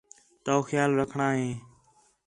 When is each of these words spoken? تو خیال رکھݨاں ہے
تو 0.43 0.53
خیال 0.69 0.91
رکھݨاں 0.99 1.33
ہے 1.39 1.47